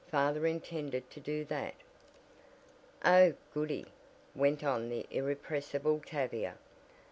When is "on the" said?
4.63-5.05